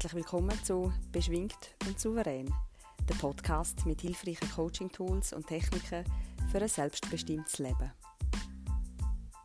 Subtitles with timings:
[0.00, 2.54] Herzlich willkommen zu Beschwingt und Souverän,
[3.08, 6.04] der Podcast mit hilfreichen Coaching-Tools und Techniken
[6.52, 7.90] für ein selbstbestimmtes Leben.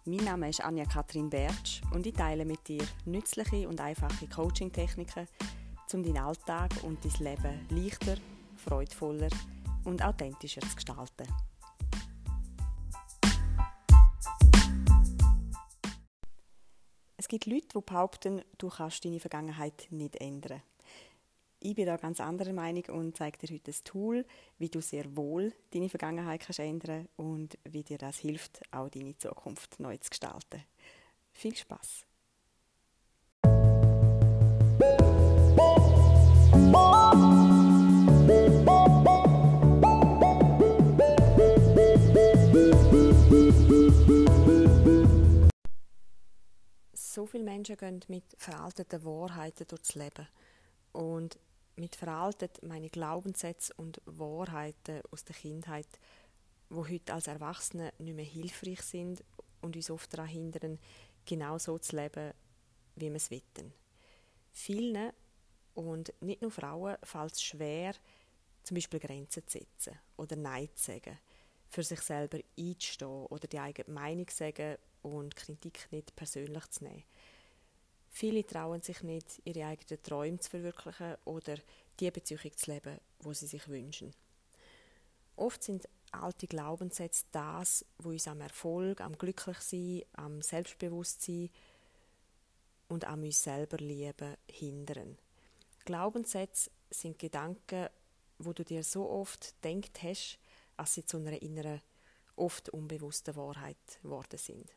[0.05, 5.27] Mein Name ist Anja Kathrin Bertsch und ich teile mit dir nützliche und einfache Coaching-Techniken,
[5.91, 8.17] um deinen Alltag und dein Leben leichter,
[8.57, 9.29] freudvoller
[9.85, 11.25] und authentischer zu gestalten.
[17.39, 20.61] Gibt Leute, die behaupten, du kannst deine Vergangenheit nicht ändern.
[21.59, 24.25] Ich bin da ganz anderer Meinung und zeige dir heute ein Tool,
[24.59, 29.17] wie du sehr wohl deine Vergangenheit kannst ändern und wie dir das hilft, auch deine
[29.17, 30.63] Zukunft neu zu gestalten.
[31.31, 32.05] Viel Spaß!
[47.43, 50.27] Viele Menschen gehen mit veralteten Wahrheiten durchs Leben.
[50.93, 51.37] Und
[51.75, 55.87] mit veraltet meine Glaubenssätze und Wahrheiten aus der Kindheit,
[56.69, 59.23] wo heute als Erwachsene nicht mehr hilfreich sind
[59.61, 60.79] und uns oft daran hindern,
[61.25, 62.33] genau so zu leben,
[62.95, 63.73] wie wir es wollen.
[64.51, 65.11] Vielen
[65.73, 67.93] und nicht nur Frauen fällt es schwer,
[68.61, 71.17] zum Beispiel Grenzen zu setzen oder Nein zu sagen,
[71.67, 76.83] für sich selber einzustehen oder die eigene Meinung zu sagen und Kritik nicht persönlich zu
[76.85, 77.03] nehmen.
[78.15, 81.55] Viele trauen sich nicht, ihre eigenen Träume zu verwirklichen oder
[81.99, 84.13] die Beziehung zu leben, wo sie sich wünschen.
[85.35, 91.49] Oft sind alte Glaubenssätze das, wo uns am Erfolg, am Glücklichsein, am Selbstbewusstsein
[92.87, 95.17] und am uns selber lieben hindern.
[95.83, 97.87] Glaubenssätze sind Gedanken,
[98.37, 100.37] wo du dir so oft denkt hast,
[100.77, 101.81] als sie zu einer inneren,
[102.35, 104.69] oft unbewussten Wahrheit geworden sind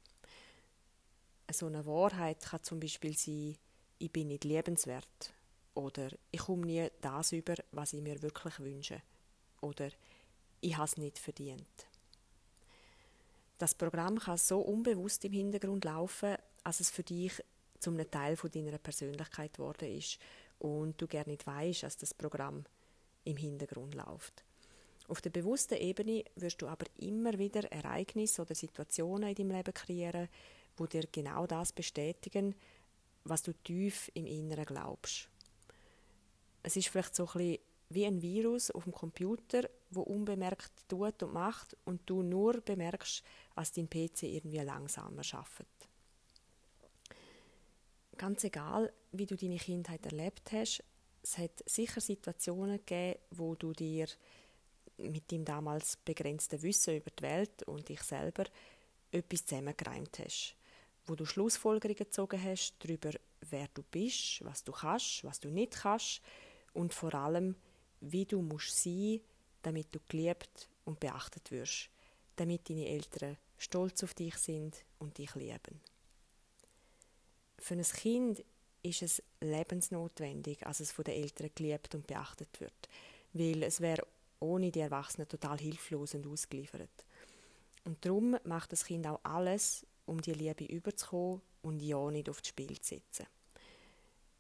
[1.53, 3.57] so eine Wahrheit kann zum Beispiel sein,
[3.99, 5.33] ich bin nicht liebenswert
[5.75, 9.03] oder ich komme nie das über, was ich mir wirklich wünsche
[9.61, 9.91] oder
[10.61, 11.87] ich habe es nicht verdient.
[13.59, 17.43] Das Programm kann so unbewusst im Hintergrund laufen, als es für dich
[17.79, 20.19] zum Teil von deiner Persönlichkeit geworden ist
[20.59, 22.65] und du gar nicht weißt, dass das Programm
[23.25, 24.45] im Hintergrund läuft.
[25.09, 29.75] Auf der bewussten Ebene wirst du aber immer wieder Ereignisse oder Situationen in deinem Leben
[29.75, 30.29] kreieren,
[30.77, 32.55] wo dir genau das bestätigen,
[33.25, 35.29] was du tief im Inneren glaubst.
[36.63, 41.23] Es ist vielleicht so ein bisschen wie ein Virus auf dem Computer, wo unbemerkt tut
[41.23, 43.23] und macht und du nur bemerkst,
[43.55, 45.67] als dein PC irgendwie langsamer schafft.
[48.17, 50.83] Ganz egal, wie du deine Kindheit erlebt hast,
[51.23, 54.07] es hat sicher Situationen gegeben, wo du dir
[54.97, 58.45] mit dem damals begrenzten Wissen über die Welt und dich selber
[59.13, 60.56] etwas zusammengereimt hast
[61.07, 63.11] wo du Schlussfolgerungen gezogen hast darüber,
[63.51, 66.21] wer du bist, was du kannst, was du nicht kannst
[66.73, 67.55] und vor allem,
[68.01, 69.21] wie du musst sein,
[69.63, 71.91] damit du geliebt und beachtet wirst,
[72.37, 75.81] damit deine Eltern stolz auf dich sind und dich lieben.
[77.59, 78.45] Für ein Kind
[78.83, 82.89] ist es lebensnotwendig, dass es von den Eltern geliebt und beachtet wird,
[83.33, 84.07] weil es wäre
[84.41, 87.07] ohne die Erwachsenen total hilflos und ausgeliefert.
[87.85, 92.49] Und darum macht das Kind auch alles, um die Liebe überzukommen und ja nicht aufs
[92.49, 93.27] Spiel zu setzen.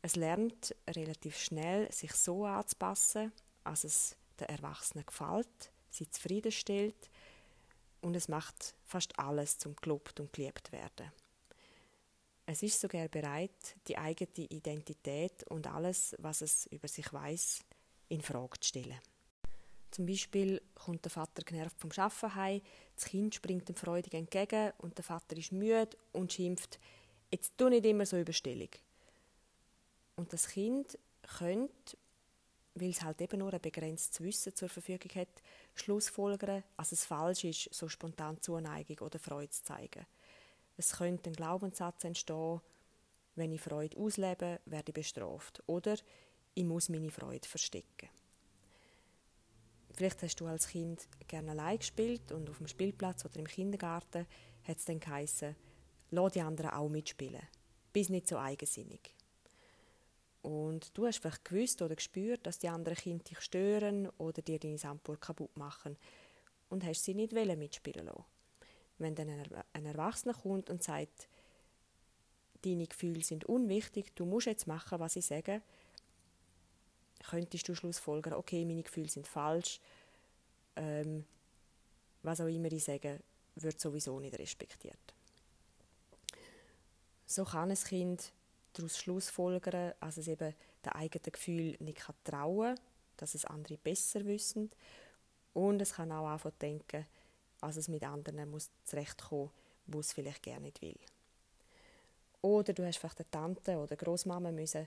[0.02, 3.32] Es lernt relativ schnell, sich so anzupassen,
[3.64, 7.10] als es den Erwachsenen gefällt, sie zufriedenstellt
[8.02, 11.10] und es macht fast alles zum gelobt und geliebt werden.
[12.48, 17.64] Es ist sogar bereit, die eigene Identität und alles, was es über sich weiß,
[18.08, 19.00] in Frage zu stellen.
[19.90, 22.60] Zum Beispiel kommt der Vater genervt vom Arbeiten heim,
[22.94, 26.78] das Kind springt dem freudig entgegen und der Vater ist müde und schimpft,
[27.30, 28.70] jetzt tu nicht immer so Überstellung.
[30.16, 30.98] Und das Kind
[31.38, 31.96] könnte,
[32.74, 35.28] weil es halt eben nur ein begrenztes Wissen zur Verfügung hat,
[35.74, 40.06] schlussfolgern, dass es falsch ist, so spontan Zuneigung oder Freude zu zeigen.
[40.76, 42.60] Es könnte ein Glaubenssatz entstehen,
[43.34, 45.62] wenn ich Freude auslebe, werde ich bestraft.
[45.66, 45.96] Oder
[46.54, 48.08] ich muss meine Freude verstecken.
[49.96, 54.26] Vielleicht hast du als Kind gerne allein gespielt und auf dem Spielplatz oder im Kindergarten
[54.64, 55.56] hat es dann geheißen,
[56.10, 57.40] lass die anderen auch mitspielen.
[57.94, 59.14] Bist nicht so eigensinnig.
[60.42, 64.58] Und du hast vielleicht gewusst oder gespürt, dass die anderen Kinder dich stören oder dir
[64.58, 65.96] deine Sandburg kaputt machen
[66.68, 68.24] und hast sie nicht mitspielen lassen.
[68.98, 69.30] Wenn dann
[69.72, 71.26] ein Erwachsener kommt und sagt,
[72.66, 75.62] deine Gefühle sind unwichtig, du musst jetzt machen, was ich sage,
[77.28, 79.80] könntest du schlussfolgern, okay, meine Gefühle sind falsch,
[80.76, 81.24] ähm,
[82.22, 83.20] was auch immer ich sage,
[83.56, 85.14] wird sowieso nicht respektiert.
[87.26, 88.32] So kann ein Kind
[88.74, 92.84] daraus schlussfolgern, dass es eben den eigenen Gefühl nicht trauen kann,
[93.16, 94.70] dass es andere besser wissen.
[95.54, 97.06] Und es kann auch anfangen denken,
[97.60, 99.50] als es mit anderen muss zurechtkommen,
[99.86, 100.98] wo es vielleicht gerne nicht will.
[102.42, 104.86] Oder du hast vielleicht eine Tante oder Großmama müssen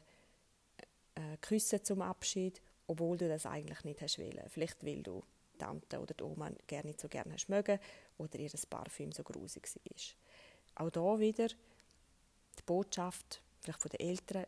[1.19, 4.49] äh, küssen zum Abschied, obwohl du das eigentlich nicht hast wollen.
[4.49, 5.23] Vielleicht weil du
[5.53, 7.79] die Tante oder die Oma gerne nicht so gerne hast mögen
[8.17, 10.85] oder ihr Parfüm so grusig war.
[10.85, 14.45] Auch da wieder die Botschaft vielleicht von den Eltern,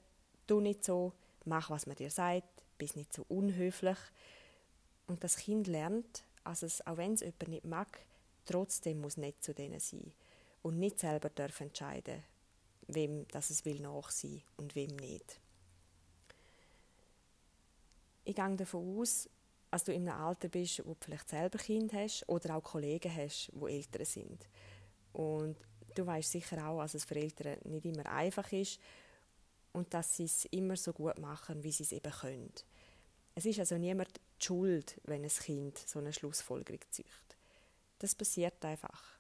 [0.47, 1.13] tu nicht so,
[1.45, 3.97] mach, was man dir sagt, bist nicht so unhöflich.
[5.07, 8.06] Und das Kind lernt, dass es, auch wenn es jemand nicht mag,
[8.45, 10.13] trotzdem muss nicht zu denen sein
[10.62, 12.24] und nicht selber darf entscheiden,
[12.88, 15.39] wem das es will nach sein und wem nicht.
[18.23, 19.29] Ich gehe davon aus,
[19.71, 23.15] dass du in einem Alter bist, wo du vielleicht selber Kind hast oder auch Kollegen
[23.15, 24.47] hast, wo älter sind.
[25.13, 25.57] Und
[25.95, 28.79] du weißt sicher auch, dass es für Eltern nicht immer einfach ist
[29.71, 32.53] und dass sie es immer so gut machen, wie sie es eben können.
[33.33, 37.06] Es ist also niemand die schuld, wenn ein Kind so eine Schlussfolgerung zieht.
[38.00, 39.19] Das passiert einfach.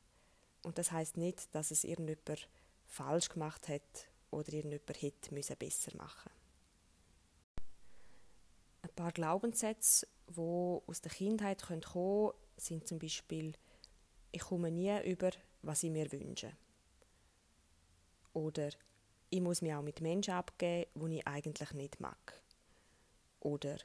[0.63, 2.49] Und das heißt nicht, dass es irgendjemand
[2.87, 6.29] falsch gemacht hat oder irgendjemand hätte müssen besser machen
[8.91, 13.53] Ein paar Glaubenssätze, die aus der Kindheit kommen können, sind zum Beispiel
[14.33, 16.51] ich komme nie über, was ich mir wünsche.
[18.33, 18.69] Oder
[19.29, 22.41] ich muss mich auch mit Menschen abgeben, die ich eigentlich nicht mag.
[23.39, 23.77] Oder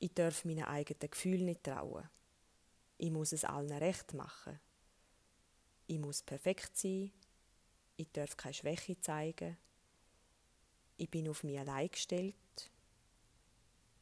[0.00, 2.08] ich darf meinen eigenen Gefühlen nicht trauen.
[2.96, 4.58] Ich muss es allen recht machen.
[5.86, 7.12] Ich muss perfekt sein.
[7.96, 9.56] Ich darf keine Schwäche zeigen.
[10.96, 12.34] Ich bin auf mich allein gestellt.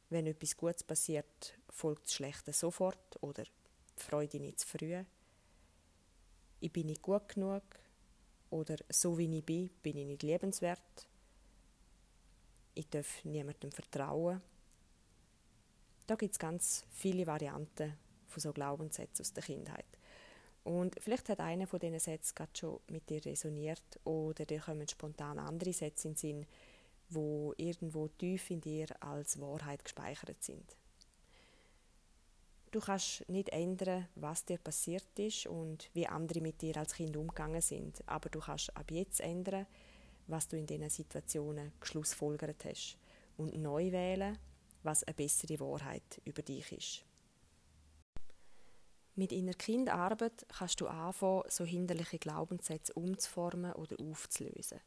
[0.09, 5.03] Wenn etwas Gutes passiert, folgt das Schlechte sofort oder die Freude nicht zu früh.
[6.59, 7.63] Ich bin nicht gut genug
[8.49, 11.07] oder so wie ich bin, bin ich nicht liebenswert.
[12.73, 14.41] Ich darf niemandem vertrauen.
[16.05, 19.85] Da gibt es ganz viele Varianten von so Glaubenssätzen aus der Kindheit.
[20.63, 24.87] Und vielleicht hat einer von diesen Sätzen gerade schon mit dir resoniert oder dir kommen
[24.87, 26.45] spontan andere Sätze in den Sinn,
[27.09, 30.75] wo irgendwo tief in dir als Wahrheit gespeichert sind.
[32.71, 37.15] Du kannst nicht ändern, was dir passiert ist und wie andere mit dir als Kind
[37.15, 39.65] umgegangen sind, aber du kannst ab jetzt ändern,
[40.27, 42.97] was du in diesen Situationen geschlussfolgert hast
[43.37, 44.37] und neu wählen,
[44.83, 47.05] was eine bessere Wahrheit über dich ist.
[49.15, 54.79] Mit inner Kindarbeit kannst du anfangen, so hinderliche Glaubenssätze umzuformen oder aufzulösen.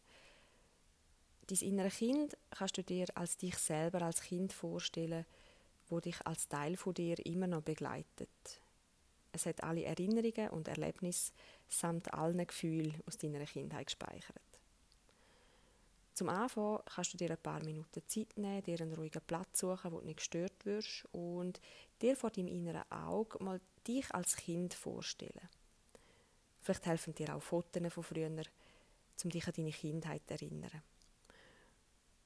[1.51, 5.27] Dein innere Kind kannst du dir als dich selber als Kind vorstellen,
[5.89, 8.61] wo dich als Teil von dir immer noch begleitet.
[9.33, 11.33] Es hat alle Erinnerungen und Erlebnisse
[11.69, 14.37] samt allen Gefühlen aus deiner Kindheit gespeichert.
[16.15, 19.91] Zum Anfang kannst du dir ein paar Minuten Zeit nehmen, dir einen ruhigen Platz suchen,
[19.91, 21.61] wo du nicht gestört wirst und
[22.01, 25.49] dir vor deinem inneren Auge mal dich als Kind vorstellen.
[26.61, 30.83] Vielleicht helfen dir auch Fotos von früher, um dich an deine Kindheit zu erinnern.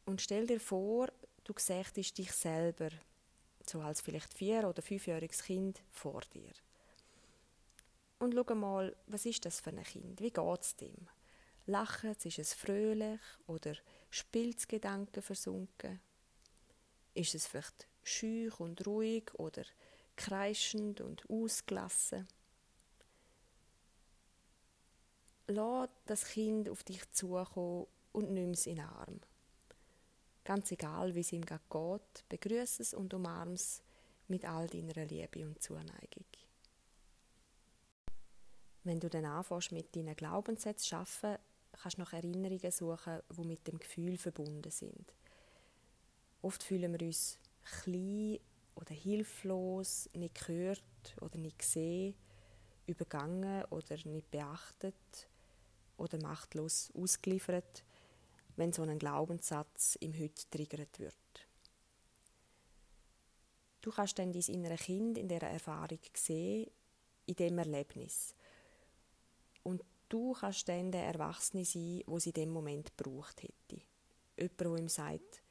[0.05, 1.09] Und stell dir vor,
[1.45, 2.91] du siehst dich selber
[3.67, 6.53] so als vielleicht vier- oder fünfjähriges Kind vor dir.
[8.19, 10.21] Und schau mal, was ist das für ein Kind?
[10.21, 11.09] Wie geht es dem?
[11.67, 13.75] Lachen, ist es fröhlich oder
[14.11, 16.01] spielt es Gedanken versunken?
[17.15, 19.65] Ist es vielleicht schüch und ruhig oder
[20.17, 22.29] kreischend und ausgelassen?
[25.47, 29.21] Lass das Kind auf dich zukommen und nimm es in den Arm.
[30.45, 33.83] Ganz egal, wie es ihm geht, begrüße es und umarm es
[34.29, 36.27] mit all deiner Liebe und Zuneigung.
[38.83, 43.45] Wenn du dann anfängst, mit deinen Glaubenssätzen zu arbeiten, kannst du nach Erinnerungen suchen, die
[43.45, 45.15] mit dem Gefühl verbunden sind.
[46.43, 47.39] Oft fühlen wir uns
[47.83, 48.39] klein
[48.75, 50.83] oder hilflos, nicht gehört
[51.23, 52.15] oder nicht gesehen,
[52.87, 54.95] übergangen oder nicht beachtet
[55.97, 57.83] oder machtlos ausgeliefert
[58.57, 61.15] wenn so ein Glaubenssatz im Heute triggert wird.
[63.81, 66.71] Du kannst dann dein innere Kind in dieser Erfahrung sehen,
[67.27, 68.35] in dem Erlebnis.
[69.63, 73.83] Und du kannst dann der Erwachsene sein, wo sie in dem Moment gebraucht hätte.
[74.39, 75.43] Jemand, der ihm sagt,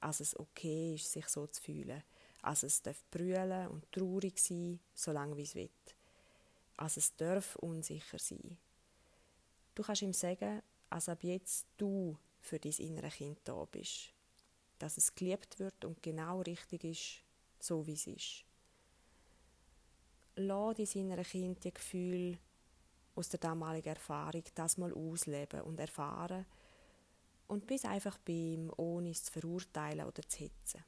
[0.00, 2.02] dass es okay ist, sich so zu fühlen,
[2.42, 5.70] dass es darf brüllen und traurig sein, solange wie es will,
[6.76, 8.56] dass es darf unsicher sein.
[9.74, 14.12] Du kannst ihm sagen, dass ab jetzt du für dein innere Kind da bist.
[14.78, 17.22] Dass es geliebt wird und genau richtig ist,
[17.58, 18.44] so wie es ist.
[20.36, 22.38] Lass dein innere Kind die Gefühle
[23.14, 26.46] aus der damaligen Erfahrung das mal ausleben und erfahren
[27.48, 30.84] und bist einfach bei ihm, ohne es zu verurteilen oder zu hetzen.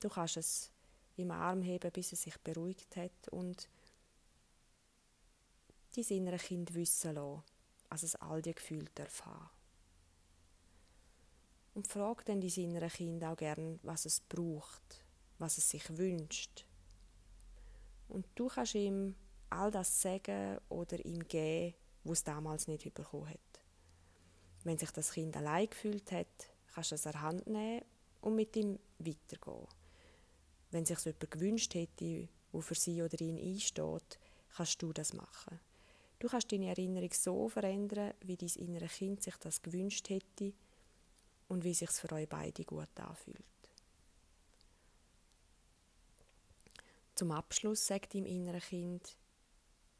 [0.00, 0.72] Du kannst es
[1.16, 3.68] im Arm heben, bis er sich beruhigt hat und
[5.94, 7.42] dein innere Kind wissen lassen,
[7.90, 9.22] als es all die Gefühle darf.
[11.74, 15.04] Und frag dann dein innere Kind auch gern, was es braucht,
[15.38, 16.64] was es sich wünscht.
[18.08, 19.16] Und du kannst ihm
[19.50, 23.38] all das sagen oder ihm geben, was es damals nicht bekommen hat.
[24.62, 26.26] Wenn sich das Kind allein gefühlt hat,
[26.72, 27.82] kannst du es an Hand nehmen
[28.20, 29.66] und mit ihm weitergehen.
[30.70, 34.18] Wenn sich jemand gewünscht hätte, wo für sie oder ihn einsteht,
[34.56, 35.60] kannst du das machen.
[36.18, 40.52] Du kannst deine Erinnerung so verändern, wie dein innere Kind sich das gewünscht hätte
[41.48, 43.44] und wie sich für euch beide gut anfühlt.
[47.14, 49.16] Zum Abschluss sagt deinem inneren Kind,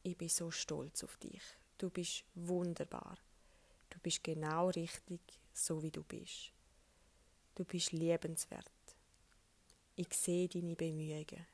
[0.02, 1.42] ich bin so stolz auf dich.
[1.78, 3.16] Du bist wunderbar.
[3.90, 5.20] Du bist genau richtig,
[5.52, 6.52] so wie du bist.
[7.54, 8.70] Du bist liebenswert.
[9.96, 11.46] Ich sehe deine Bemühungen.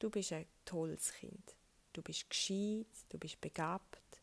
[0.00, 1.54] Du bist ein tolles Kind.
[1.92, 4.20] Du bist gescheit, du bist begabt,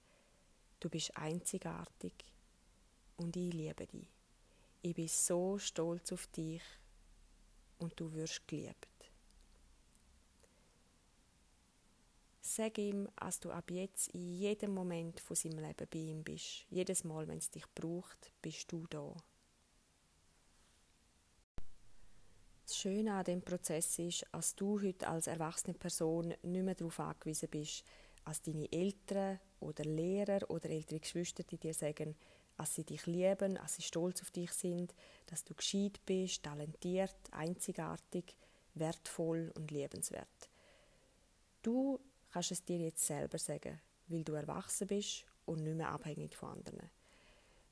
[0.81, 2.13] du bist einzigartig
[3.15, 4.09] und ich liebe dich.
[4.83, 6.61] Ich bin so stolz auf dich
[7.77, 8.87] und du wirst geliebt.
[12.39, 16.65] Sag ihm, dass du ab jetzt in jedem Moment von seinem Leben bei ihm bist.
[16.69, 19.15] Jedes Mal, wenn es dich braucht, bist du da.
[22.65, 26.99] Das Schöne an dem Prozess ist, dass du heute als erwachsene Person nicht mehr darauf
[26.99, 27.85] angewiesen bist,
[28.25, 32.15] dass deine Eltern oder Lehrer oder ältere Geschwister dir sagen,
[32.61, 34.93] dass sie dich lieben, dass sie stolz auf dich sind,
[35.25, 38.35] dass du gescheit bist, talentiert, einzigartig,
[38.75, 40.27] wertvoll und liebenswert.
[41.63, 41.99] Du
[42.31, 46.49] kannst es dir jetzt selber sagen, weil du erwachsen bist und nicht mehr abhängig von
[46.49, 46.91] anderen.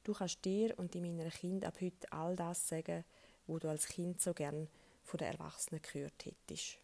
[0.03, 3.05] Du kannst dir und deinem inneren Kind ab heute all das sagen,
[3.45, 4.67] wo du als Kind so gern
[5.03, 6.79] von den Erwachsenen gehört hättest.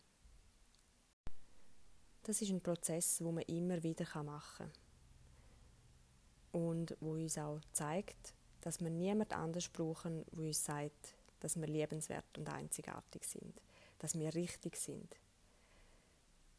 [2.21, 4.84] Das ist ein Prozess, wo man immer wieder machen kann.
[6.55, 11.67] Und wo uns auch zeigt, dass wir niemand anders brauchen, wo uns sagt, dass wir
[11.67, 13.61] liebenswert und einzigartig sind,
[13.99, 15.17] dass wir richtig sind.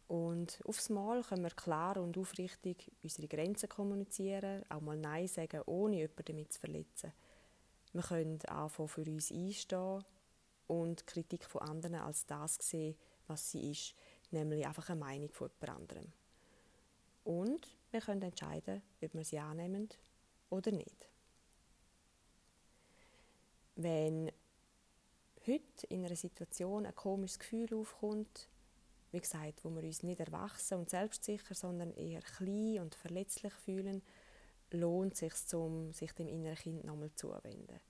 [0.07, 5.63] Und aufs Mal können wir klar und aufrichtig unsere Grenzen kommunizieren, auch mal Nein sagen,
[5.65, 7.15] ohne jemanden damit zu verletzen.
[7.95, 10.05] Wir können anfangen für uns einstehen
[10.67, 12.99] und Kritik von anderen als das sehen,
[13.29, 13.95] was sie ist,
[14.31, 16.13] nämlich einfach eine Meinung von jemand anderem.
[17.25, 19.89] Und wir können entscheiden, ob wir sie annehmen
[20.51, 21.09] oder nicht.
[23.77, 24.33] Wenn
[25.47, 28.49] heute in einer Situation ein komisches Gefühl aufkommt,
[29.13, 34.03] wie gesagt, wo wir uns nicht erwachsen und selbstsicher, sondern eher klein und verletzlich fühlen,
[34.71, 37.81] lohnt es sich, um sich dem inneren Kind nochmal zuwenden.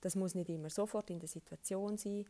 [0.00, 2.26] Das muss nicht immer sofort in der Situation sein.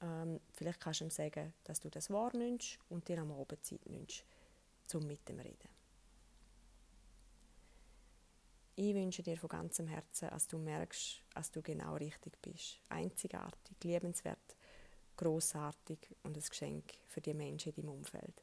[0.00, 3.86] Ähm, vielleicht kannst du ihm sagen, dass du das wahrnimmst und dir am Abend Zeit
[3.86, 4.24] nimmst,
[4.92, 5.73] um mit dem reden.
[8.76, 12.80] Ich wünsche dir von ganzem Herzen, dass du merkst, dass du genau richtig bist.
[12.88, 14.56] Einzigartig, liebenswert
[15.16, 18.42] großartig und ein Geschenk für die Menschen in deinem Umfeld.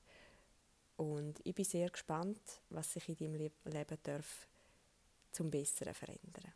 [0.95, 4.47] Und ich bin sehr gespannt, was sich in deinem Leben darf
[5.31, 6.53] zum Besseren verändern.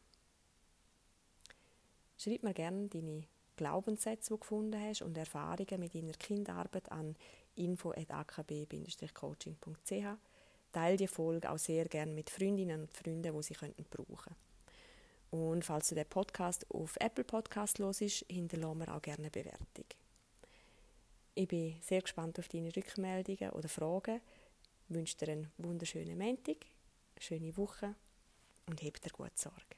[2.17, 3.25] Schreib mir gerne deine
[3.57, 7.17] Glaubenssätze, die du gefunden hast und Erfahrungen mit deiner Kinderarbeit an
[7.55, 10.17] info.akb-coaching.ch.
[10.75, 14.35] Teile die Folge auch sehr gerne mit Freundinnen und Freunden, die sie könnten brauchen.
[15.31, 19.31] Und falls du den Podcast auf Apple Podcast los ist, hinterlasse mir auch gerne eine
[19.31, 19.85] Bewertung.
[21.33, 24.19] Ich bin sehr gespannt auf deine Rückmeldungen oder Fragen.
[24.89, 26.57] Ich wünsche dir einen wunderschönen Montag,
[27.15, 27.95] eine schöne Woche
[28.67, 29.75] und heb dir gut Sorge.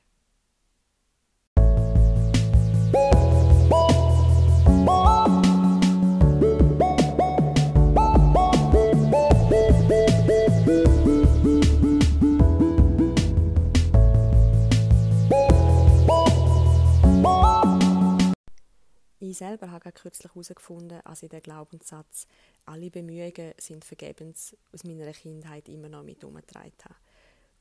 [19.29, 22.27] Ich selber habe kürzlich herausgefunden, als ich den Glaubenssatz
[22.65, 26.96] «Alle Bemühungen sind vergebens» aus meiner Kindheit immer noch mit umgetragen habe.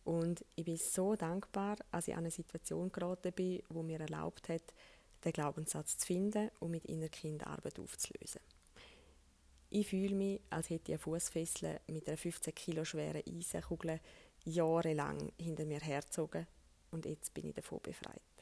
[0.04, 4.48] Und ich bin so dankbar, als ich an eine Situation geraten bin, wo mir erlaubt
[4.48, 4.62] hat,
[5.24, 8.42] den Glaubenssatz zu finden und mit innerer Kinderarbeit aufzulösen.
[9.68, 13.98] Ich fühle mich, als hätte ich eine Fußfessel mit einer 15 Kilo schweren Eisenkugel
[14.44, 16.46] jahrelang hinter mir hergezogen
[16.92, 18.35] und jetzt bin ich davon befreit.